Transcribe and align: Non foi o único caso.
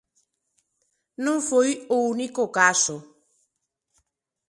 Non 1.25 1.37
foi 1.49 1.69
o 1.95 1.97
único 2.13 2.43
caso. 2.57 2.95